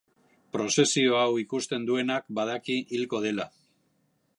Prozesio 0.55 1.19
hau 1.19 1.29
ikusten 1.43 1.87
duenak 1.91 2.29
badaki 2.41 2.83
hilko 2.97 3.23
dela. 3.29 3.51